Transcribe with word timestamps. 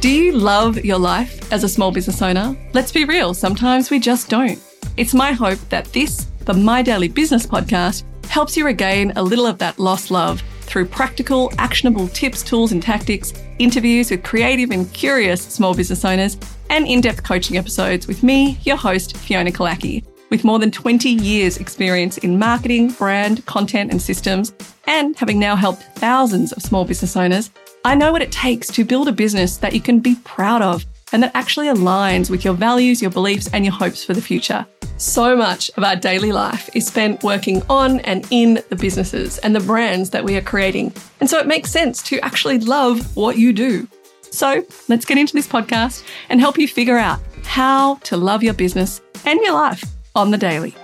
Do 0.00 0.08
you 0.08 0.32
love 0.32 0.82
your 0.82 0.98
life 0.98 1.52
as 1.52 1.62
a 1.62 1.68
small 1.68 1.92
business 1.92 2.22
owner? 2.22 2.56
Let's 2.72 2.90
be 2.90 3.04
real, 3.04 3.34
sometimes 3.34 3.90
we 3.90 3.98
just 3.98 4.30
don't. 4.30 4.58
It's 4.96 5.12
my 5.12 5.32
hope 5.32 5.58
that 5.68 5.92
this, 5.92 6.26
the 6.46 6.54
My 6.54 6.80
Daily 6.80 7.08
Business 7.08 7.46
podcast, 7.46 8.04
helps 8.24 8.56
you 8.56 8.64
regain 8.64 9.12
a 9.16 9.22
little 9.22 9.44
of 9.44 9.58
that 9.58 9.78
lost 9.78 10.10
love 10.10 10.42
through 10.62 10.86
practical, 10.86 11.52
actionable 11.58 12.08
tips, 12.08 12.42
tools, 12.42 12.72
and 12.72 12.82
tactics, 12.82 13.34
interviews 13.58 14.10
with 14.10 14.22
creative 14.22 14.70
and 14.70 14.90
curious 14.94 15.42
small 15.42 15.74
business 15.74 16.02
owners, 16.02 16.38
and 16.70 16.86
in 16.86 17.02
depth 17.02 17.22
coaching 17.22 17.58
episodes 17.58 18.06
with 18.06 18.22
me, 18.22 18.58
your 18.62 18.78
host, 18.78 19.18
Fiona 19.18 19.52
Killackey. 19.52 20.02
With 20.30 20.44
more 20.44 20.58
than 20.58 20.70
20 20.70 21.10
years' 21.10 21.58
experience 21.58 22.16
in 22.16 22.38
marketing, 22.38 22.92
brand, 22.92 23.44
content, 23.44 23.90
and 23.90 24.00
systems, 24.00 24.54
and 24.86 25.14
having 25.18 25.38
now 25.38 25.56
helped 25.56 25.82
thousands 25.98 26.52
of 26.52 26.62
small 26.62 26.86
business 26.86 27.18
owners, 27.18 27.50
I 27.82 27.94
know 27.94 28.12
what 28.12 28.20
it 28.20 28.30
takes 28.30 28.68
to 28.68 28.84
build 28.84 29.08
a 29.08 29.12
business 29.12 29.56
that 29.56 29.72
you 29.72 29.80
can 29.80 30.00
be 30.00 30.16
proud 30.24 30.60
of 30.60 30.84
and 31.12 31.22
that 31.22 31.34
actually 31.34 31.66
aligns 31.68 32.28
with 32.28 32.44
your 32.44 32.52
values, 32.52 33.00
your 33.00 33.10
beliefs, 33.10 33.48
and 33.54 33.64
your 33.64 33.72
hopes 33.72 34.04
for 34.04 34.12
the 34.12 34.20
future. 34.20 34.66
So 34.98 35.34
much 35.34 35.70
of 35.78 35.82
our 35.82 35.96
daily 35.96 36.30
life 36.30 36.68
is 36.74 36.86
spent 36.86 37.22
working 37.22 37.62
on 37.70 38.00
and 38.00 38.26
in 38.30 38.62
the 38.68 38.76
businesses 38.76 39.38
and 39.38 39.56
the 39.56 39.60
brands 39.60 40.10
that 40.10 40.22
we 40.22 40.36
are 40.36 40.42
creating. 40.42 40.92
And 41.20 41.30
so 41.30 41.38
it 41.38 41.46
makes 41.46 41.70
sense 41.70 42.02
to 42.04 42.20
actually 42.20 42.58
love 42.58 43.16
what 43.16 43.38
you 43.38 43.54
do. 43.54 43.88
So 44.30 44.62
let's 44.88 45.06
get 45.06 45.16
into 45.16 45.32
this 45.32 45.48
podcast 45.48 46.04
and 46.28 46.38
help 46.38 46.58
you 46.58 46.68
figure 46.68 46.98
out 46.98 47.18
how 47.44 47.94
to 48.04 48.18
love 48.18 48.42
your 48.42 48.54
business 48.54 49.00
and 49.24 49.40
your 49.40 49.54
life 49.54 49.82
on 50.14 50.30
the 50.30 50.38
daily. 50.38 50.74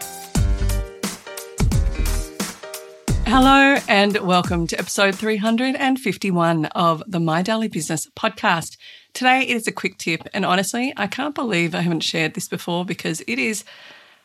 Hello, 3.29 3.77
and 3.89 4.17
welcome 4.19 4.69
to 4.69 4.79
episode 4.79 5.17
351 5.17 6.67
of 6.67 7.03
the 7.09 7.19
My 7.19 7.43
Daily 7.43 7.67
Business 7.67 8.07
podcast. 8.15 8.77
Today, 9.15 9.41
it 9.41 9.57
is 9.57 9.67
a 9.67 9.73
quick 9.73 9.99
tip, 9.99 10.29
and 10.33 10.47
honestly, 10.47 10.93
I 10.97 11.09
can't 11.09 11.35
believe 11.35 11.75
I 11.75 11.81
haven't 11.81 12.05
shared 12.05 12.35
this 12.35 12.47
before 12.47 12.85
because 12.85 13.25
it 13.27 13.41
is. 13.41 13.65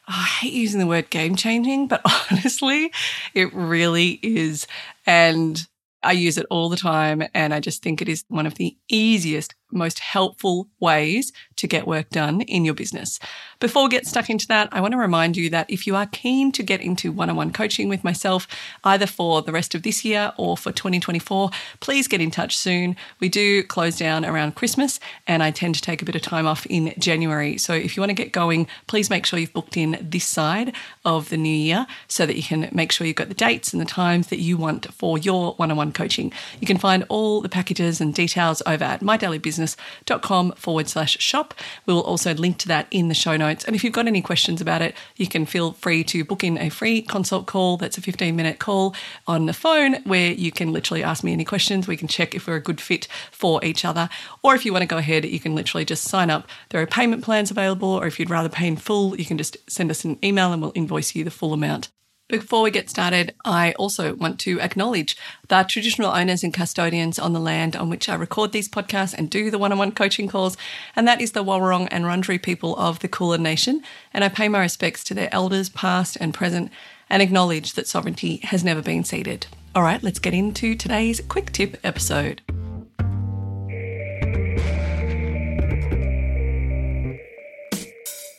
Oh, 0.08 0.14
I 0.14 0.26
hate 0.42 0.54
using 0.54 0.80
the 0.80 0.86
word 0.86 1.10
game 1.10 1.36
changing, 1.36 1.88
but 1.88 2.02
honestly, 2.32 2.92
it 3.34 3.52
really 3.56 4.20
is. 4.22 4.68
And 5.08 5.60
I 6.04 6.12
use 6.12 6.38
it 6.38 6.46
all 6.52 6.70
the 6.70 6.78
time, 6.78 7.24
and 7.34 7.56
I 7.56 7.60
just 7.60 7.82
think 7.82 8.04
it 8.04 8.08
is 8.08 8.24
one 8.28 8.46
of 8.46 8.54
the 8.56 8.78
easiest 8.88 9.56
most 9.72 10.00
helpful 10.00 10.68
ways 10.80 11.32
to 11.56 11.68
get 11.68 11.88
work 11.88 12.10
done 12.10 12.42
in 12.42 12.66
your 12.66 12.74
business. 12.74 13.20
Before 13.60 13.84
we 13.84 13.90
get 13.90 14.08
stuck 14.08 14.30
into 14.30 14.48
that, 14.48 14.70
I 14.72 14.82
want 14.82 14.94
to 14.94 14.98
remind 14.98 15.38
you 15.38 15.48
that 15.52 15.70
if 15.70 15.86
you 15.86 15.96
are 15.96 16.08
keen 16.08 16.52
to 16.54 16.64
get 16.64 16.82
into 16.82 17.12
one 17.12 17.30
on 17.30 17.36
one 17.36 17.54
coaching 17.54 17.90
with 17.90 18.04
myself, 18.04 18.48
either 18.84 19.06
for 19.06 19.44
the 19.44 19.52
rest 19.52 19.76
of 19.76 19.84
this 19.84 20.04
year 20.04 20.34
or 20.38 20.58
for 20.58 20.72
2024, 20.72 21.52
please 21.80 22.08
get 22.08 22.20
in 22.20 22.32
touch 22.32 22.58
soon. 22.58 22.96
We 23.20 23.30
do 23.30 23.62
close 23.64 24.00
down 24.00 24.26
around 24.26 24.56
Christmas 24.56 25.00
and 25.28 25.44
I 25.44 25.52
tend 25.52 25.76
to 25.76 25.82
take 25.82 26.02
a 26.02 26.06
bit 26.06 26.16
of 26.16 26.24
time 26.24 26.48
off 26.48 26.66
in 26.66 26.96
January. 26.98 27.60
So 27.60 27.74
if 27.74 27.96
you 27.96 28.02
want 28.02 28.10
to 28.10 28.16
get 28.16 28.32
going, 28.32 28.66
please 28.88 29.12
make 29.12 29.28
sure 29.28 29.38
you've 29.38 29.54
booked 29.54 29.78
in 29.78 30.00
this 30.02 30.26
side 30.26 30.74
of 31.06 31.30
the 31.30 31.38
new 31.38 31.56
year 31.56 31.86
so 32.08 32.26
that 32.26 32.36
you 32.36 32.44
can 32.44 32.68
make 32.72 32.92
sure 32.92 33.06
you've 33.06 33.16
got 33.16 33.30
the 33.30 33.36
dates 33.36 33.72
and 33.74 33.80
the 33.80 33.86
times 33.86 34.30
that 34.30 34.40
you 34.40 34.58
want 34.58 34.92
for 34.92 35.20
your 35.20 35.54
one 35.54 35.70
on 35.70 35.78
one 35.78 35.92
coaching. 35.92 36.34
You 36.60 36.66
can 36.66 36.80
find 36.80 37.06
all 37.10 37.42
the 37.42 37.50
packages 37.50 38.02
and 38.02 38.12
details 38.12 38.64
over 38.66 38.84
at 38.84 39.04
My 39.04 39.18
Daily 39.18 39.38
Business 39.38 39.61
business.com 39.62 40.54
forward 40.54 40.88
slash 40.88 41.20
shop. 41.20 41.54
We 41.86 41.94
will 41.94 42.02
also 42.02 42.34
link 42.34 42.58
to 42.60 42.68
that 42.70 42.88
in 42.92 43.08
the 43.08 43.14
show 43.14 43.38
notes. 43.38 43.64
And 43.64 43.76
if 43.76 43.84
you've 43.84 43.94
got 43.94 44.08
any 44.08 44.22
questions 44.22 44.62
about 44.62 44.82
it, 44.82 44.96
you 45.16 45.28
can 45.28 45.46
feel 45.46 45.74
free 45.74 46.04
to 46.06 46.26
book 46.26 46.44
in 46.44 46.58
a 46.58 46.70
free 46.70 47.02
consult 47.02 47.46
call. 47.46 47.78
That's 47.78 47.98
a 47.98 48.02
15 48.02 48.36
minute 48.36 48.60
call 48.60 48.96
on 49.28 49.46
the 49.46 49.54
phone 49.54 49.96
where 50.04 50.32
you 50.32 50.52
can 50.52 50.74
literally 50.74 51.04
ask 51.04 51.24
me 51.24 51.34
any 51.34 51.46
questions. 51.46 51.88
We 51.88 51.98
can 51.98 52.08
check 52.08 52.36
if 52.36 52.48
we're 52.48 52.56
a 52.56 52.62
good 52.62 52.82
fit 52.82 53.08
for 53.32 53.64
each 53.64 53.86
other. 53.86 54.10
Or 54.44 54.56
if 54.56 54.66
you 54.66 54.72
want 54.72 54.84
to 54.84 54.88
go 54.88 54.98
ahead, 54.98 55.26
you 55.26 55.40
can 55.40 55.56
literally 55.56 55.86
just 55.86 56.04
sign 56.04 56.30
up. 56.30 56.48
There 56.70 56.82
are 56.82 56.88
payment 56.88 57.24
plans 57.24 57.52
available, 57.52 57.90
or 57.90 58.08
if 58.08 58.20
you'd 58.20 58.30
rather 58.30 58.50
pay 58.50 58.68
in 58.68 58.78
full, 58.78 59.16
you 59.16 59.26
can 59.26 59.38
just 59.38 59.58
send 59.70 59.92
us 59.92 60.04
an 60.04 60.18
email 60.24 60.52
and 60.52 60.62
we'll 60.62 60.72
invoice 60.76 61.16
you 61.16 61.24
the 61.24 61.32
full 61.32 61.54
amount. 61.54 61.90
Before 62.32 62.62
we 62.62 62.72
get 62.72 62.90
started, 62.90 63.36
I 63.44 63.74
also 63.74 64.16
want 64.16 64.40
to 64.40 64.62
acknowledge 64.62 65.18
the 65.50 65.64
traditional 65.64 66.12
owners 66.12 66.46
and 66.46 66.54
custodians 66.54 67.20
on 67.20 67.34
the 67.34 67.42
land 67.42 67.76
on 67.76 67.90
which 67.90 68.08
I 68.08 68.16
record 68.16 68.54
these 68.54 68.70
podcasts 68.70 69.14
and 69.14 69.30
do 69.30 69.52
the 69.52 69.58
one 69.58 69.74
on 69.74 69.78
one 69.78 69.92
coaching 69.92 70.30
calls, 70.30 70.56
and 70.96 71.06
that 71.10 71.20
is 71.20 71.34
the 71.34 71.44
Walwurrung 71.44 71.90
and 71.92 72.06
Wurundjeri 72.06 72.42
people 72.42 72.78
of 72.78 73.00
the 73.00 73.10
Kulin 73.10 73.44
Nation. 73.44 73.84
And 74.14 74.24
I 74.24 74.30
pay 74.30 74.48
my 74.48 74.62
respects 74.62 75.04
to 75.06 75.14
their 75.14 75.28
elders, 75.34 75.68
past 75.68 76.16
and 76.22 76.34
present, 76.34 76.72
and 77.10 77.22
acknowledge 77.22 77.74
that 77.74 77.86
sovereignty 77.86 78.38
has 78.44 78.64
never 78.64 78.82
been 78.82 79.04
ceded. 79.04 79.48
All 79.76 79.84
right, 79.84 80.02
let's 80.02 80.20
get 80.20 80.34
into 80.34 80.74
today's 80.74 81.20
quick 81.20 81.52
tip 81.52 81.78
episode. 81.84 82.42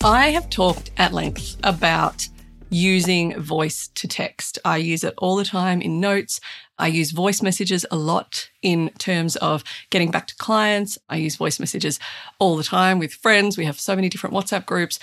I 0.02 0.30
have 0.30 0.48
talked 0.48 0.90
at 0.96 1.12
length 1.12 1.58
about 1.62 2.26
using 2.72 3.38
voice 3.38 3.88
to 3.94 4.08
text. 4.08 4.58
I 4.64 4.78
use 4.78 5.04
it 5.04 5.14
all 5.18 5.36
the 5.36 5.44
time 5.44 5.82
in 5.82 6.00
notes. 6.00 6.40
I 6.78 6.86
use 6.88 7.10
voice 7.10 7.42
messages 7.42 7.84
a 7.90 7.96
lot 7.96 8.48
in 8.62 8.90
terms 8.98 9.36
of 9.36 9.62
getting 9.90 10.10
back 10.10 10.26
to 10.28 10.36
clients. 10.36 10.98
I 11.08 11.16
use 11.16 11.36
voice 11.36 11.60
messages 11.60 12.00
all 12.38 12.56
the 12.56 12.64
time 12.64 12.98
with 12.98 13.12
friends. 13.12 13.58
We 13.58 13.66
have 13.66 13.78
so 13.78 13.94
many 13.94 14.08
different 14.08 14.34
WhatsApp 14.34 14.64
groups. 14.64 14.98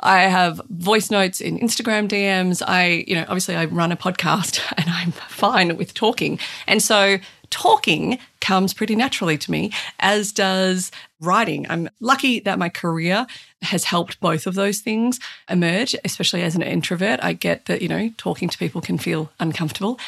I 0.00 0.22
have 0.22 0.60
voice 0.68 1.10
notes 1.10 1.40
in 1.40 1.60
Instagram 1.60 2.08
DMs. 2.08 2.60
I, 2.66 3.04
you 3.06 3.14
know, 3.14 3.22
obviously 3.22 3.54
I 3.54 3.66
run 3.66 3.92
a 3.92 3.96
podcast 3.96 4.60
and 4.76 4.90
I'm 4.90 5.12
fine 5.12 5.76
with 5.76 5.94
talking. 5.94 6.40
And 6.66 6.82
so 6.82 7.18
talking 7.52 8.18
comes 8.40 8.74
pretty 8.74 8.96
naturally 8.96 9.38
to 9.38 9.50
me, 9.50 9.70
as 10.00 10.32
does 10.32 10.90
writing. 11.20 11.66
I'm 11.68 11.88
lucky 12.00 12.40
that 12.40 12.58
my 12.58 12.68
career 12.68 13.26
has 13.60 13.84
helped 13.84 14.18
both 14.18 14.48
of 14.48 14.54
those 14.54 14.80
things 14.80 15.20
emerge, 15.48 15.94
especially 16.04 16.42
as 16.42 16.56
an 16.56 16.62
introvert. 16.62 17.20
I 17.22 17.34
get 17.34 17.66
that, 17.66 17.82
you 17.82 17.88
know, 17.88 18.10
talking 18.16 18.48
to 18.48 18.58
people 18.58 18.80
can 18.80 18.98
feel 18.98 19.30
uncomfortable. 19.38 20.00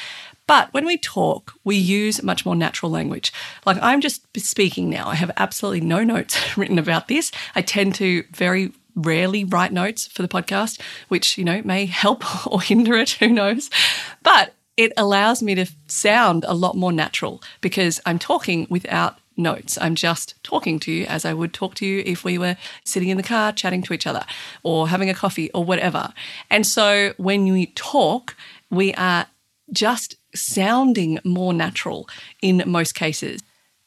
But 0.47 0.73
when 0.75 0.85
we 0.85 0.97
talk, 0.99 1.55
we 1.63 1.77
use 1.77 2.23
much 2.23 2.45
more 2.45 2.57
natural 2.57 2.91
language. 2.91 3.33
Like 3.65 3.79
I'm 3.81 4.01
just 4.01 4.23
speaking 4.39 4.91
now. 4.91 5.09
I 5.09 5.15
have 5.15 5.31
absolutely 5.37 5.83
no 5.83 6.03
notes 6.03 6.57
written 6.57 6.79
about 6.79 7.09
this. 7.09 7.31
I 7.55 7.63
tend 7.63 7.95
to 7.97 8.25
very 8.33 8.73
rarely 8.97 9.45
write 9.45 9.73
notes 9.73 10.07
for 10.07 10.23
the 10.23 10.29
podcast, 10.29 10.81
which, 11.09 11.37
you 11.39 11.45
know, 11.45 11.63
may 11.65 11.87
help 11.87 12.47
or 12.51 12.61
hinder 12.61 12.97
it. 12.97 13.11
Who 13.11 13.29
knows? 13.29 13.71
But 14.23 14.55
it 14.77 14.93
allows 14.97 15.43
me 15.43 15.55
to 15.55 15.67
sound 15.87 16.45
a 16.47 16.55
lot 16.55 16.77
more 16.77 16.93
natural 16.93 17.43
because 17.61 18.01
I'm 18.07 18.19
talking 18.19 18.67
without 18.69 19.19
notes. 19.37 19.79
I'm 19.81 19.95
just 19.95 20.35
talking 20.43 20.79
to 20.81 20.93
you 20.93 21.07
as 21.07 21.25
I 21.25 21.35
would 21.35 21.53
talk 21.53 21.75
to 21.77 21.87
you 21.87 22.03
if 22.07 22.25
we 22.25 22.39
were 22.39 22.57
sitting 22.85 23.09
in 23.09 23.17
the 23.17 23.23
car 23.23 23.53
chatting 23.53 23.83
to 23.83 23.93
each 23.93 24.07
other 24.07 24.25
or 24.63 24.89
having 24.89 25.11
a 25.11 25.15
coffee 25.15 25.51
or 25.53 25.65
whatever. 25.65 26.13
And 26.51 26.67
so 26.67 27.15
when 27.17 27.45
we 27.45 27.67
talk, 27.67 28.37
we 28.71 28.95
are 28.95 29.27
just 29.73 30.17
sounding 30.35 31.19
more 31.25 31.53
natural 31.53 32.09
in 32.43 32.63
most 32.67 32.95
cases. 32.95 33.41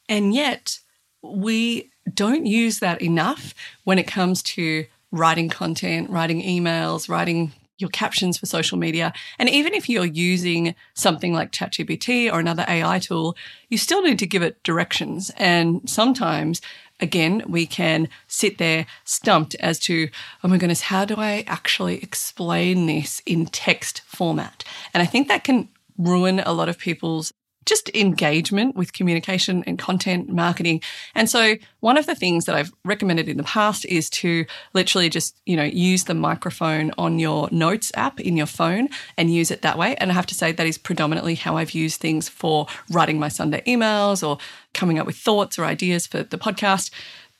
And 0.08 0.34
yet, 0.34 0.78
we 1.22 1.90
don't 2.14 2.46
use 2.46 2.80
that 2.80 3.02
enough 3.02 3.54
when 3.84 3.98
it 3.98 4.06
comes 4.06 4.42
to 4.42 4.86
writing 5.12 5.48
content, 5.48 6.10
writing 6.10 6.42
emails, 6.42 7.08
writing 7.08 7.52
your 7.78 7.90
captions 7.90 8.36
for 8.36 8.46
social 8.46 8.76
media. 8.76 9.12
And 9.38 9.48
even 9.48 9.72
if 9.72 9.88
you're 9.88 10.04
using 10.04 10.74
something 10.94 11.32
like 11.32 11.52
ChatGPT 11.52 12.30
or 12.32 12.40
another 12.40 12.64
AI 12.68 12.98
tool, 12.98 13.36
you 13.68 13.78
still 13.78 14.02
need 14.02 14.18
to 14.18 14.26
give 14.26 14.42
it 14.42 14.62
directions. 14.64 15.30
And 15.36 15.88
sometimes, 15.88 16.60
again, 17.00 17.42
we 17.46 17.66
can 17.66 18.08
sit 18.26 18.58
there 18.58 18.86
stumped 19.04 19.54
as 19.56 19.78
to, 19.80 20.08
oh 20.42 20.48
my 20.48 20.58
goodness, 20.58 20.82
how 20.82 21.04
do 21.04 21.14
I 21.16 21.44
actually 21.46 22.02
explain 22.02 22.86
this 22.86 23.22
in 23.24 23.46
text 23.46 24.02
format? 24.04 24.64
And 24.92 25.02
I 25.02 25.06
think 25.06 25.28
that 25.28 25.44
can 25.44 25.68
ruin 25.96 26.40
a 26.40 26.52
lot 26.52 26.68
of 26.68 26.78
people's 26.78 27.32
just 27.68 27.90
engagement 27.94 28.74
with 28.74 28.94
communication 28.94 29.62
and 29.66 29.78
content 29.78 30.30
marketing. 30.30 30.80
And 31.14 31.28
so 31.28 31.56
one 31.80 31.98
of 31.98 32.06
the 32.06 32.14
things 32.14 32.46
that 32.46 32.56
I've 32.56 32.72
recommended 32.84 33.28
in 33.28 33.36
the 33.36 33.42
past 33.42 33.84
is 33.84 34.08
to 34.10 34.46
literally 34.72 35.10
just, 35.10 35.36
you 35.44 35.54
know, 35.54 35.64
use 35.64 36.04
the 36.04 36.14
microphone 36.14 36.92
on 36.96 37.18
your 37.18 37.48
notes 37.52 37.92
app 37.94 38.20
in 38.20 38.36
your 38.36 38.46
phone 38.46 38.88
and 39.18 39.32
use 39.32 39.50
it 39.50 39.60
that 39.62 39.76
way. 39.76 39.94
And 39.96 40.10
I 40.10 40.14
have 40.14 40.26
to 40.26 40.34
say 40.34 40.50
that 40.50 40.66
is 40.66 40.78
predominantly 40.78 41.34
how 41.34 41.58
I've 41.58 41.72
used 41.72 42.00
things 42.00 42.28
for 42.28 42.66
writing 42.90 43.18
my 43.18 43.28
Sunday 43.28 43.62
emails 43.66 44.26
or 44.26 44.38
coming 44.72 44.98
up 44.98 45.06
with 45.06 45.16
thoughts 45.16 45.58
or 45.58 45.66
ideas 45.66 46.06
for 46.06 46.22
the 46.22 46.38
podcast. 46.38 46.90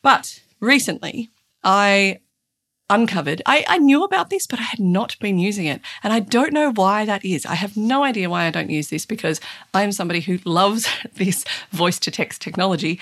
But 0.03 0.41
recently, 0.61 1.31
I 1.65 2.21
uncovered. 2.91 3.43
I, 3.47 3.65
I 3.69 3.79
knew 3.79 4.05
about 4.05 4.31
this, 4.31 4.47
but 4.47 4.59
I 4.59 4.65
had 4.65 4.81
not 4.81 5.17
been 5.21 5.39
using 5.39 5.67
it. 5.67 5.81
And 6.03 6.13
I 6.13 6.21
don't 6.21 6.53
know 6.53 6.73
why 6.73 7.05
that 7.05 7.25
is. 7.25 7.45
I 7.47 7.55
have 7.55 7.77
no 7.77 8.05
idea 8.05 8.31
why 8.31 8.45
I 8.45 8.51
don't 8.51 8.71
use 8.71 8.89
this 8.89 9.07
because 9.07 9.41
I 9.75 9.83
am 9.83 9.93
somebody 9.93 10.21
who 10.21 10.39
loves 10.45 10.89
this 11.15 11.45
voice 11.71 11.99
to 12.01 12.11
text 12.11 12.41
technology. 12.41 13.01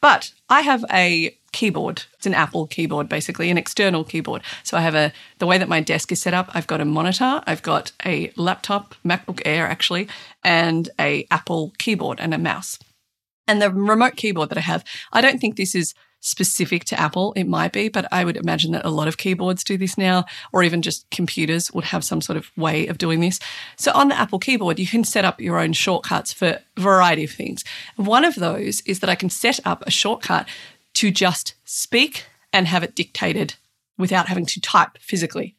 But 0.00 0.32
I 0.48 0.60
have 0.60 0.84
a 0.92 1.36
keyboard. 1.52 2.04
It's 2.14 2.26
an 2.26 2.34
Apple 2.34 2.66
keyboard, 2.66 3.08
basically, 3.08 3.50
an 3.50 3.58
external 3.58 4.04
keyboard. 4.04 4.42
So 4.62 4.76
I 4.76 4.82
have 4.82 4.94
a, 4.94 5.12
the 5.38 5.46
way 5.46 5.58
that 5.58 5.68
my 5.68 5.80
desk 5.80 6.12
is 6.12 6.20
set 6.20 6.34
up, 6.34 6.50
I've 6.54 6.66
got 6.66 6.82
a 6.82 6.84
monitor, 6.84 7.42
I've 7.46 7.62
got 7.62 7.92
a 8.04 8.30
laptop, 8.36 8.94
MacBook 9.04 9.40
Air 9.44 9.66
actually, 9.66 10.06
and 10.44 10.90
a 11.00 11.26
Apple 11.30 11.72
keyboard 11.78 12.20
and 12.20 12.34
a 12.34 12.38
mouse. 12.38 12.78
And 13.48 13.62
the 13.62 13.70
remote 13.70 14.16
keyboard 14.16 14.50
that 14.50 14.58
I 14.58 14.62
have, 14.62 14.84
I 15.12 15.20
don't 15.20 15.40
think 15.40 15.56
this 15.56 15.74
is 15.74 15.94
specific 16.20 16.84
to 16.84 16.98
Apple. 16.98 17.32
It 17.34 17.44
might 17.44 17.72
be, 17.72 17.88
but 17.88 18.06
I 18.12 18.24
would 18.24 18.36
imagine 18.36 18.72
that 18.72 18.84
a 18.84 18.90
lot 18.90 19.08
of 19.08 19.16
keyboards 19.16 19.62
do 19.62 19.76
this 19.76 19.96
now, 19.96 20.24
or 20.52 20.62
even 20.62 20.82
just 20.82 21.08
computers 21.10 21.72
would 21.72 21.84
have 21.84 22.04
some 22.04 22.20
sort 22.20 22.36
of 22.36 22.50
way 22.56 22.86
of 22.86 22.98
doing 22.98 23.20
this. 23.20 23.38
So 23.76 23.92
on 23.92 24.08
the 24.08 24.18
Apple 24.18 24.38
keyboard, 24.38 24.78
you 24.78 24.86
can 24.86 25.04
set 25.04 25.24
up 25.24 25.40
your 25.40 25.58
own 25.58 25.72
shortcuts 25.72 26.32
for 26.32 26.46
a 26.76 26.80
variety 26.80 27.24
of 27.24 27.30
things. 27.30 27.64
One 27.96 28.24
of 28.24 28.34
those 28.34 28.80
is 28.82 29.00
that 29.00 29.10
I 29.10 29.14
can 29.14 29.30
set 29.30 29.60
up 29.64 29.84
a 29.86 29.90
shortcut 29.90 30.48
to 30.94 31.10
just 31.10 31.54
speak 31.64 32.24
and 32.52 32.66
have 32.66 32.82
it 32.82 32.94
dictated 32.94 33.54
without 33.98 34.28
having 34.28 34.46
to 34.46 34.60
type 34.60 34.98
physically. 34.98 35.54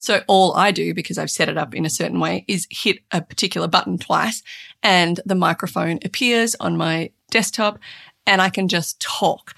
So 0.00 0.22
all 0.26 0.54
I 0.54 0.70
do, 0.70 0.94
because 0.94 1.18
I've 1.18 1.30
set 1.30 1.48
it 1.50 1.58
up 1.58 1.74
in 1.74 1.84
a 1.84 1.90
certain 1.90 2.20
way, 2.20 2.44
is 2.48 2.66
hit 2.70 3.00
a 3.12 3.20
particular 3.20 3.68
button 3.68 3.98
twice 3.98 4.42
and 4.82 5.20
the 5.26 5.34
microphone 5.34 5.98
appears 6.04 6.56
on 6.58 6.76
my 6.76 7.10
desktop 7.30 7.78
and 8.26 8.40
I 8.40 8.48
can 8.48 8.68
just 8.68 8.98
talk. 9.00 9.54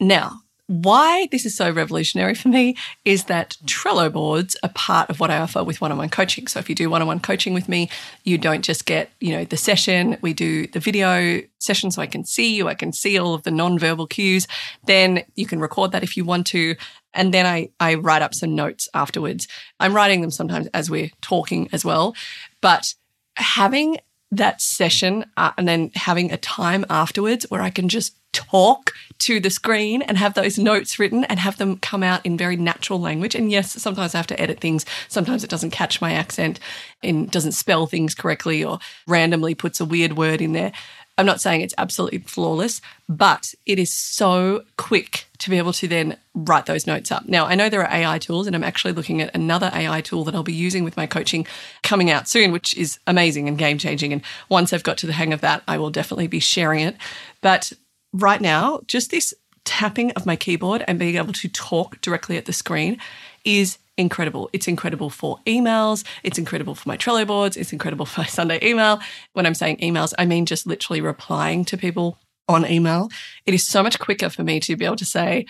Now, 0.00 0.40
why 0.68 1.28
this 1.30 1.46
is 1.46 1.56
so 1.56 1.70
revolutionary 1.70 2.34
for 2.34 2.48
me 2.48 2.76
is 3.04 3.24
that 3.24 3.56
Trello 3.66 4.12
boards 4.12 4.56
are 4.64 4.68
part 4.70 5.08
of 5.08 5.20
what 5.20 5.30
I 5.30 5.38
offer 5.38 5.62
with 5.62 5.80
one-on-one 5.80 6.08
coaching. 6.08 6.48
So 6.48 6.58
if 6.58 6.68
you 6.68 6.74
do 6.74 6.90
one-on-one 6.90 7.20
coaching 7.20 7.54
with 7.54 7.68
me, 7.68 7.88
you 8.24 8.36
don't 8.36 8.62
just 8.62 8.84
get, 8.84 9.10
you 9.20 9.30
know, 9.30 9.44
the 9.44 9.56
session, 9.56 10.18
we 10.22 10.34
do 10.34 10.66
the 10.66 10.80
video 10.80 11.40
session 11.60 11.92
so 11.92 12.02
I 12.02 12.08
can 12.08 12.24
see 12.24 12.56
you, 12.56 12.66
I 12.66 12.74
can 12.74 12.92
see 12.92 13.16
all 13.16 13.32
of 13.32 13.44
the 13.44 13.52
non-verbal 13.52 14.08
cues. 14.08 14.48
Then 14.86 15.22
you 15.36 15.46
can 15.46 15.60
record 15.60 15.92
that 15.92 16.02
if 16.02 16.16
you 16.16 16.24
want 16.24 16.48
to. 16.48 16.74
And 17.14 17.32
then 17.32 17.46
I, 17.46 17.68
I 17.78 17.94
write 17.94 18.22
up 18.22 18.34
some 18.34 18.56
notes 18.56 18.88
afterwards. 18.92 19.46
I'm 19.78 19.94
writing 19.94 20.20
them 20.20 20.32
sometimes 20.32 20.66
as 20.74 20.90
we're 20.90 21.10
talking 21.20 21.68
as 21.72 21.84
well. 21.84 22.16
But 22.60 22.92
having 23.36 23.98
that 24.30 24.60
session 24.60 25.24
uh, 25.36 25.52
and 25.56 25.68
then 25.68 25.90
having 25.94 26.32
a 26.32 26.36
time 26.36 26.84
afterwards 26.90 27.46
where 27.48 27.62
I 27.62 27.70
can 27.70 27.88
just 27.88 28.16
talk 28.32 28.92
to 29.18 29.40
the 29.40 29.48
screen 29.48 30.02
and 30.02 30.18
have 30.18 30.34
those 30.34 30.58
notes 30.58 30.98
written 30.98 31.24
and 31.24 31.40
have 31.40 31.56
them 31.56 31.78
come 31.78 32.02
out 32.02 32.24
in 32.26 32.36
very 32.36 32.56
natural 32.56 33.00
language. 33.00 33.34
And 33.34 33.50
yes, 33.50 33.80
sometimes 33.80 34.14
I 34.14 34.18
have 34.18 34.26
to 34.26 34.40
edit 34.40 34.60
things. 34.60 34.84
Sometimes 35.08 35.42
it 35.42 35.50
doesn't 35.50 35.70
catch 35.70 36.00
my 36.00 36.12
accent 36.12 36.60
and 37.02 37.30
doesn't 37.30 37.52
spell 37.52 37.86
things 37.86 38.14
correctly 38.14 38.62
or 38.62 38.78
randomly 39.06 39.54
puts 39.54 39.80
a 39.80 39.86
weird 39.86 40.18
word 40.18 40.42
in 40.42 40.52
there. 40.52 40.72
I'm 41.18 41.26
not 41.26 41.40
saying 41.40 41.62
it's 41.62 41.74
absolutely 41.78 42.18
flawless, 42.18 42.82
but 43.08 43.54
it 43.64 43.78
is 43.78 43.90
so 43.90 44.64
quick 44.76 45.26
to 45.38 45.50
be 45.50 45.56
able 45.56 45.72
to 45.72 45.88
then 45.88 46.18
write 46.34 46.66
those 46.66 46.86
notes 46.86 47.10
up. 47.10 47.26
Now, 47.26 47.46
I 47.46 47.54
know 47.54 47.68
there 47.68 47.82
are 47.82 47.92
AI 47.92 48.18
tools, 48.18 48.46
and 48.46 48.54
I'm 48.54 48.64
actually 48.64 48.92
looking 48.92 49.22
at 49.22 49.34
another 49.34 49.70
AI 49.72 50.02
tool 50.02 50.24
that 50.24 50.34
I'll 50.34 50.42
be 50.42 50.52
using 50.52 50.84
with 50.84 50.96
my 50.96 51.06
coaching 51.06 51.46
coming 51.82 52.10
out 52.10 52.28
soon, 52.28 52.52
which 52.52 52.76
is 52.76 52.98
amazing 53.06 53.48
and 53.48 53.56
game 53.56 53.78
changing. 53.78 54.12
And 54.12 54.22
once 54.48 54.72
I've 54.72 54.82
got 54.82 54.98
to 54.98 55.06
the 55.06 55.14
hang 55.14 55.32
of 55.32 55.40
that, 55.40 55.62
I 55.66 55.78
will 55.78 55.90
definitely 55.90 56.26
be 56.26 56.40
sharing 56.40 56.80
it. 56.80 56.96
But 57.40 57.72
right 58.12 58.40
now, 58.40 58.80
just 58.86 59.10
this 59.10 59.32
tapping 59.64 60.12
of 60.12 60.26
my 60.26 60.36
keyboard 60.36 60.84
and 60.86 60.98
being 60.98 61.16
able 61.16 61.32
to 61.32 61.48
talk 61.48 62.00
directly 62.00 62.36
at 62.36 62.44
the 62.44 62.52
screen 62.52 62.98
is 63.44 63.78
incredible. 63.96 64.50
It's 64.52 64.68
incredible 64.68 65.10
for 65.10 65.38
emails. 65.46 66.04
It's 66.22 66.38
incredible 66.38 66.74
for 66.74 66.88
my 66.88 66.96
Trello 66.96 67.26
boards. 67.26 67.56
It's 67.56 67.72
incredible 67.72 68.06
for 68.06 68.22
my 68.22 68.26
Sunday 68.26 68.58
email. 68.62 69.00
When 69.32 69.46
I'm 69.46 69.54
saying 69.54 69.78
emails, 69.78 70.12
I 70.18 70.26
mean 70.26 70.46
just 70.46 70.66
literally 70.66 71.00
replying 71.00 71.64
to 71.66 71.76
people 71.76 72.18
on 72.48 72.66
email. 72.66 73.08
It 73.44 73.54
is 73.54 73.66
so 73.66 73.82
much 73.82 73.98
quicker 73.98 74.30
for 74.30 74.44
me 74.44 74.60
to 74.60 74.76
be 74.76 74.84
able 74.84 74.96
to 74.96 75.04
say, 75.04 75.46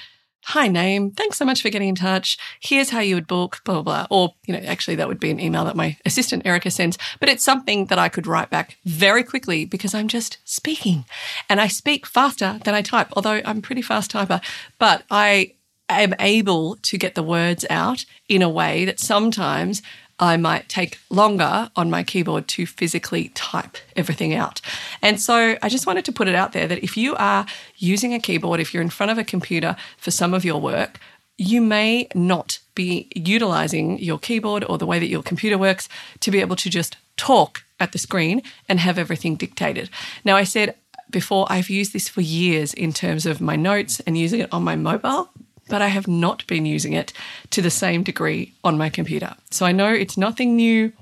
Hi, 0.51 0.69
name. 0.69 1.11
Thanks 1.11 1.39
so 1.39 1.45
much 1.45 1.61
for 1.61 1.71
getting 1.71 1.89
in 1.89 1.97
touch. 1.97 2.39
Here's 2.61 2.91
how 2.91 3.01
you 3.01 3.17
would 3.17 3.27
book, 3.27 3.63
blah, 3.65 3.83
blah, 3.83 3.83
blah. 3.83 4.07
Or, 4.17 4.35
you 4.47 4.55
know, 4.55 4.61
actually, 4.61 4.95
that 4.95 5.09
would 5.09 5.19
be 5.19 5.33
an 5.33 5.41
email 5.41 5.65
that 5.65 5.75
my 5.75 5.97
assistant 6.07 6.47
Erica 6.47 6.71
sends, 6.71 6.97
but 7.19 7.29
it's 7.29 7.43
something 7.43 7.87
that 7.87 7.99
I 7.99 8.09
could 8.09 8.29
write 8.29 8.49
back 8.49 8.77
very 8.85 9.25
quickly 9.25 9.65
because 9.65 9.93
I'm 9.93 10.07
just 10.07 10.39
speaking. 10.45 11.05
And 11.51 11.61
I 11.61 11.67
speak 11.67 12.07
faster 12.07 12.61
than 12.63 12.77
I 12.77 12.83
type, 12.83 13.09
although 13.15 13.41
I'm 13.45 13.61
pretty 13.61 13.83
fast 13.83 14.13
typer, 14.13 14.41
but 14.79 15.03
I 15.11 15.56
am 15.89 16.15
able 16.19 16.77
to 16.77 16.99
get 16.99 17.15
the 17.15 17.23
words 17.23 17.65
out 17.71 18.05
in 18.29 18.43
a 18.43 18.49
way 18.49 18.85
that 18.85 19.01
sometimes 19.01 19.83
I 20.19 20.37
might 20.37 20.69
take 20.69 20.99
longer 21.11 21.71
on 21.77 21.91
my 21.91 22.03
keyboard 22.03 22.49
to 22.49 22.67
physically 22.67 23.29
type 23.31 23.77
everything 23.95 24.35
out. 24.35 24.61
And 25.03 25.21
so 25.21 25.57
I 25.63 25.69
just 25.69 25.87
wanted 25.87 26.07
to 26.07 26.13
put 26.13 26.29
it 26.29 26.35
out 26.35 26.53
there 26.53 26.67
that 26.67 26.83
if 26.83 26.97
you 26.97 27.15
are 27.17 27.47
using 27.77 28.15
a 28.15 28.19
keyboard, 28.19 28.61
if 28.61 28.73
you're 28.73 28.83
in 28.83 28.91
front 28.91 29.13
of 29.13 29.19
a 29.19 29.25
computer 29.25 29.77
for 29.99 30.11
some 30.11 30.33
of 30.33 30.45
your 30.45 30.61
work, 30.61 30.99
you 31.37 31.61
may 31.61 32.09
not 32.15 32.59
be 32.75 33.11
utilizing 33.15 33.99
your 33.99 34.19
keyboard 34.19 34.65
or 34.65 34.79
the 34.79 34.87
way 34.87 34.99
that 34.99 35.09
your 35.09 35.23
computer 35.23 35.59
works 35.59 35.87
to 36.21 36.31
be 36.31 36.41
able 36.41 36.57
to 36.57 36.71
just 36.71 36.97
talk 37.19 37.65
at 37.79 37.93
the 37.93 37.99
screen 37.99 38.41
and 38.71 38.81
have 38.81 38.99
everything 38.99 39.37
dictated. 39.37 39.91
Now, 40.25 40.37
I 40.37 40.45
said 40.45 40.77
before, 41.11 41.47
I've 41.51 41.69
used 41.69 41.93
this 41.93 42.09
for 42.09 42.23
years 42.23 42.73
in 42.73 42.93
terms 42.93 43.27
of 43.27 43.41
my 43.41 43.55
notes 43.55 44.01
and 44.01 44.17
using 44.17 44.41
it 44.41 44.53
on 44.53 44.65
my 44.65 44.77
mobile 44.77 45.31
but 45.69 45.83
I 45.83 45.89
have 45.89 46.09
not 46.09 46.47
been 46.47 46.67
using 46.67 46.93
it 46.93 47.13
to 47.51 47.63
the 47.63 47.71
same 47.71 48.03
degree 48.03 48.55
on 48.63 48.79
my 48.79 48.89
computer. 48.89 49.35
So 49.51 49.67
I 49.67 49.73
know 49.73 49.93
it's 49.93 50.17
nothing 50.17 50.57
new. 50.57 50.93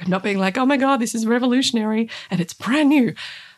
I'm 0.00 0.10
not 0.10 0.22
being 0.22 0.38
like, 0.38 0.58
oh 0.58 0.66
my 0.66 0.76
God, 0.76 0.98
this 0.98 1.14
is 1.14 1.26
revolutionary 1.26 2.10
and 2.30 2.40
it's 2.40 2.52
brand 2.52 2.88
new. 2.88 3.14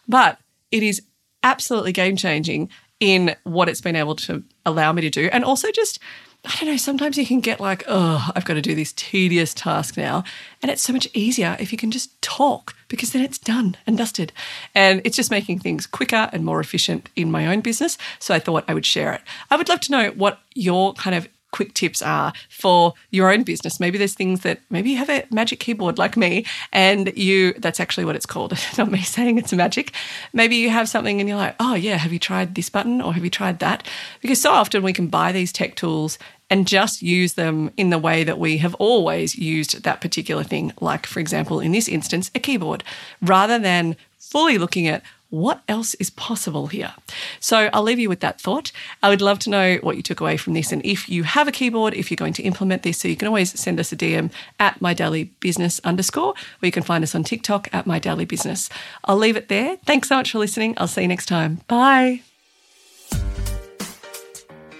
But 0.07 0.39
it 0.71 0.83
is 0.83 1.03
absolutely 1.43 1.93
game 1.93 2.17
changing 2.17 2.71
in 3.01 3.35
what 3.45 3.69
it's 3.69 3.81
been 3.81 3.97
able 3.97 4.17
to 4.17 4.43
allow 4.67 4.93
me 4.93 5.03
to 5.03 5.11
do. 5.11 5.29
And 5.33 5.45
also 5.45 5.71
just 5.71 5.99
I 6.45 6.55
don't 6.61 6.71
know, 6.71 6.77
sometimes 6.77 7.19
you 7.19 7.27
can 7.27 7.41
get 7.41 7.59
like, 7.59 7.83
oh, 7.89 8.31
I've 8.35 8.45
got 8.45 8.55
to 8.55 8.63
do 8.63 8.75
this 8.75 8.93
tedious 8.93 9.53
task 9.53 9.97
now. 9.97 10.23
And 10.63 10.71
it's 10.71 10.83
so 10.83 10.93
much 10.93 11.09
easier 11.13 11.57
if 11.59 11.73
you 11.73 11.79
can 11.79 11.91
just 11.91 12.21
talk 12.23 12.75
because 12.87 13.13
then 13.13 13.23
it's 13.23 13.39
done 13.39 13.77
and 13.87 13.99
dusted. 13.99 14.33
And 14.75 15.03
it's 15.05 15.17
just 15.17 15.33
making 15.33 15.59
things 15.59 15.87
quicker 15.87 16.31
and 16.33 16.45
more 16.45 16.61
efficient 16.61 17.11
in 17.17 17.31
my 17.31 17.49
own 17.49 17.61
business. 17.61 17.99
So 18.21 18.35
I 18.35 18.39
thought 18.39 18.65
I 18.69 18.75
would 18.75 18.87
share 18.87 19.13
it. 19.13 19.23
I 19.51 19.57
would 19.57 19.69
love 19.69 19.81
to 19.81 19.93
know 19.93 20.11
what 20.11 20.39
your 20.55 20.95
kind 20.95 21.17
of 21.17 21.29
quick 21.51 21.75
tips 21.75 22.03
are 22.03 22.33
for 22.49 22.95
your 23.11 23.33
own 23.33 23.43
business. 23.43 23.81
Maybe 23.81 23.99
there's 23.99 24.15
things 24.15 24.41
that 24.41 24.61
maybe 24.71 24.91
you 24.91 24.97
have 24.99 25.11
a 25.11 25.25
magic 25.31 25.61
keyboard 25.61 25.99
like 25.99 26.17
me 26.17 26.45
and 26.73 27.17
you 27.17 27.55
that's 27.55 27.81
actually 27.81 28.05
what 28.05 28.17
it's 28.17 28.27
called. 28.27 28.53
Not 28.79 28.91
me 28.91 29.03
saying 29.03 29.39
it's 29.39 29.53
magic. 29.53 29.93
Maybe 30.33 30.57
you 30.57 30.71
have 30.71 30.89
something 30.89 31.21
and 31.21 31.29
you're 31.29 31.39
like, 31.39 31.57
"Oh 31.61 31.75
yeah, 31.75 31.97
have 31.97 32.13
you 32.13 32.19
tried 32.19 32.55
this 32.55 32.69
button 32.69 33.01
or 33.01 33.15
have 33.15 33.25
you 33.25 33.31
tried 33.31 33.59
that?" 33.61 33.87
Because 34.21 34.41
so 34.41 34.53
often 34.53 34.83
we 34.83 34.93
can 34.93 35.09
buy 35.09 35.33
these 35.33 35.53
tech 35.53 35.75
tools 35.75 36.19
and 36.51 36.67
just 36.67 37.03
use 37.03 37.35
them 37.35 37.71
in 37.77 37.91
the 37.91 37.99
way 37.99 38.25
that 38.25 38.39
we 38.39 38.59
have 38.59 38.75
always 38.77 39.37
used 39.37 39.83
that 39.83 40.01
particular 40.01 40.43
thing, 40.43 40.73
like 40.81 41.07
for 41.07 41.21
example 41.21 41.61
in 41.61 41.73
this 41.73 41.89
instance, 41.89 42.31
a 42.35 42.39
keyboard, 42.39 42.85
rather 43.21 43.59
than 43.59 43.97
fully 44.19 44.59
looking 44.59 44.87
at 44.87 45.03
what 45.31 45.63
else 45.69 45.95
is 45.95 46.11
possible 46.11 46.69
here? 46.69 46.95
So 47.41 47.69
I'll 47.73 47.83
leave 47.83 47.99
you 47.99 48.09
with 48.09 48.21
that 48.21 48.41
thought. 48.41 48.73
I 49.03 49.09
would 49.09 49.21
love 49.21 49.39
to 49.41 49.51
know 49.51 49.77
what 49.77 49.97
you 49.97 50.03
took 50.03 50.21
away 50.21 50.37
from 50.37 50.55
this. 50.55 50.73
And 50.73 50.85
if 50.85 51.09
you 51.09 51.23
have 51.25 51.49
a 51.49 51.53
keyboard, 51.53 51.95
if 51.95 52.11
you're 52.11 52.17
going 52.17 52.33
to 52.35 52.43
implement 52.43 52.83
this, 52.83 52.99
so 52.99 53.09
you 53.09 53.17
can 53.17 53.29
always 53.29 53.59
send 53.59 53.79
us 53.79 53.93
a 53.93 53.97
DM 53.97 54.31
at 54.59 54.81
my 54.81 54.95
daily 54.95 55.25
business 55.41 55.81
underscore, 55.85 56.31
or 56.31 56.67
you 56.67 56.73
can 56.73 56.83
find 56.83 57.05
us 57.05 57.15
on 57.15 57.25
TikTok 57.25 57.69
at 57.73 57.87
my 57.87 57.99
daily 57.99 58.25
business. 58.25 58.69
I'll 59.05 59.19
leave 59.19 59.37
it 59.37 59.49
there. 59.49 59.77
Thanks 59.85 60.09
so 60.09 60.17
much 60.17 60.33
for 60.33 60.39
listening. 60.39 60.75
I'll 60.79 60.89
see 60.89 61.03
you 61.03 61.09
next 61.09 61.27
time. 61.27 61.61
Bye. 61.69 62.23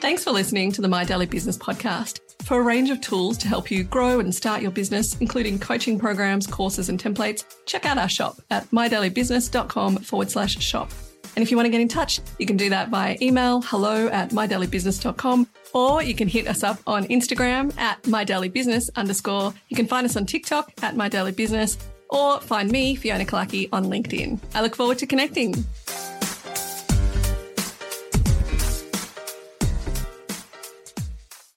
Thanks 0.01 0.23
for 0.23 0.31
listening 0.31 0.71
to 0.73 0.81
the 0.81 0.89
My 0.89 1.05
Daily 1.05 1.27
Business 1.27 1.59
podcast. 1.59 2.28
For 2.49 2.59
a 2.59 2.63
range 2.63 2.89
of 2.89 3.03
tools 3.03 3.37
to 3.39 3.47
help 3.47 3.71
you 3.71 3.85
grow 3.85 4.21
and 4.21 4.35
start 4.35 4.63
your 4.63 4.71
business, 4.71 5.15
including 5.19 5.59
coaching 5.59 5.99
programs, 5.99 6.47
courses, 6.47 6.89
and 6.89 6.99
templates, 6.99 7.45
check 7.67 7.85
out 7.85 7.99
our 7.99 8.09
shop 8.09 8.39
at 8.49 8.67
mydailybusiness.com 8.71 9.99
forward 9.99 10.31
slash 10.31 10.59
shop. 10.59 10.91
And 11.37 11.43
if 11.43 11.51
you 11.51 11.59
want 11.59 11.67
to 11.67 11.71
get 11.71 11.83
in 11.83 11.89
touch, 11.89 12.21
you 12.39 12.47
can 12.47 12.57
do 12.57 12.71
that 12.71 12.89
via 12.89 13.19
email 13.21 13.61
hello 13.61 14.09
at 14.09 14.31
mydailybusiness.com 14.31 15.47
or 15.75 16.03
you 16.03 16.15
can 16.15 16.27
hit 16.27 16.49
us 16.49 16.63
up 16.63 16.79
on 16.87 17.05
Instagram 17.09 17.77
at 17.77 18.03
mydailybusiness 18.05 18.89
underscore. 18.97 19.53
You 19.69 19.77
can 19.77 19.87
find 19.87 20.07
us 20.07 20.17
on 20.17 20.25
TikTok 20.25 20.73
at 20.83 20.95
mydailybusiness 20.95 21.77
or 22.09 22.41
find 22.41 22.73
me, 22.73 22.95
Fiona 22.95 23.27
Killackey, 23.27 23.69
on 23.75 23.85
LinkedIn. 23.85 24.41
I 24.55 24.63
look 24.63 24.75
forward 24.75 24.97
to 25.01 25.07
connecting. 25.07 25.67